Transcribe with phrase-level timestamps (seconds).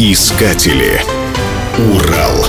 [0.00, 1.02] Искатели.
[1.76, 2.46] Урал.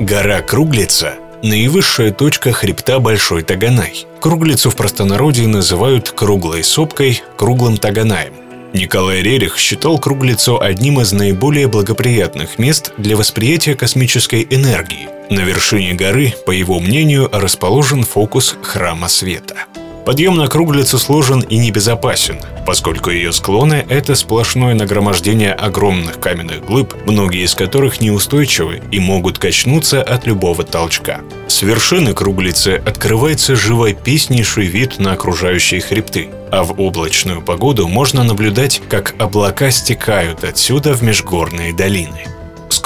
[0.00, 4.06] Гора Круглица– наивысшая точка хребта Большой Таганай.
[4.18, 8.32] Круглицу в простонародье называют круглой сопкой, круглым Таганаем.
[8.72, 15.08] Николай Рерих считал Круглицу одним из наиболее благоприятных мест для восприятия космической энергии.
[15.30, 19.66] На вершине горы, по его мнению, расположен фокус Храма Света.
[20.08, 26.94] Подъем на круглицу сложен и небезопасен, поскольку ее склоны— это сплошное нагромождение огромных каменных глыб,
[27.04, 31.20] многие из которых неустойчивы и могут качнуться от любого толчка.
[31.46, 38.80] С вершины круглицы открывается живописнейший вид на окружающие хребты, а в облачную погоду можно наблюдать,
[38.88, 42.37] как облака стекают отсюда в межгорные долины.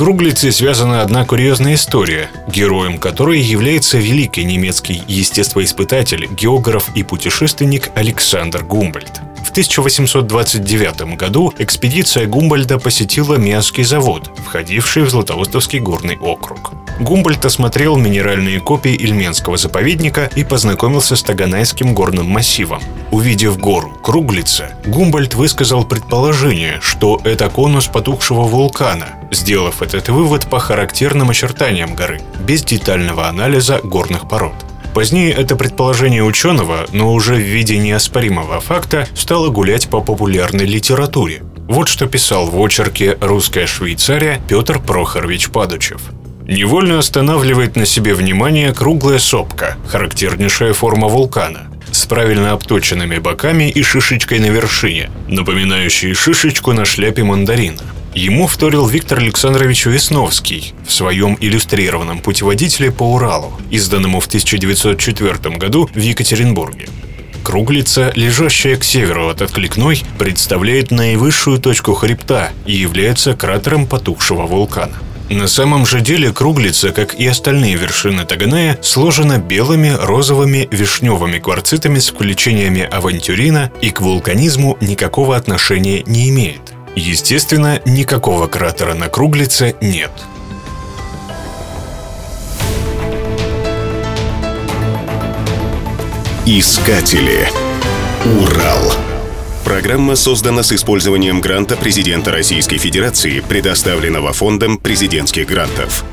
[0.00, 8.64] Круглицей связана одна курьезная история, героем которой является великий немецкий естествоиспытатель, географ и путешественник Александр
[8.64, 9.20] Гумбольд.
[9.50, 16.70] В 1829 году экспедиция Гумбольда посетила Миасский завод, входивший в Златоустовский горный округ.
[17.00, 22.80] Гумбольд осмотрел минеральные копии Ильменского заповедника и познакомился с Таганайским горным массивом.
[23.10, 30.60] Увидев гору Круглица, Гумбольд высказал предположение, что это конус потухшего вулкана, сделав этот вывод по
[30.60, 34.54] характерным очертаниям горы, без детального анализа горных пород.
[34.94, 41.42] Позднее это предположение ученого, но уже в виде неоспоримого факта, стало гулять по популярной литературе.
[41.68, 46.00] Вот что писал в очерке «Русская Швейцария» Петр Прохорович Падучев.
[46.42, 53.84] Невольно останавливает на себе внимание круглая сопка, характернейшая форма вулкана, с правильно обточенными боками и
[53.84, 57.82] шишечкой на вершине, напоминающей шишечку на шляпе мандарина.
[58.14, 65.88] Ему вторил Виктор Александрович Весновский в своем иллюстрированном путеводителе по Уралу, изданному в 1904 году
[65.94, 66.88] в Екатеринбурге.
[67.44, 74.96] Круглица, лежащая к северу от Откликной, представляет наивысшую точку хребта и является кратером потухшего вулкана.
[75.30, 82.00] На самом же деле круглица, как и остальные вершины Таганая, сложена белыми, розовыми, вишневыми кварцитами
[82.00, 86.60] с включениями авантюрина и к вулканизму никакого отношения не имеет–
[86.96, 90.10] Естественно, никакого кратера на круглице нет.
[96.46, 97.48] Искатели.
[98.24, 98.92] Урал.
[99.64, 106.04] Программа создана с использованием гранта президента Российской Федерации, предоставленного Фондом президентских грантов.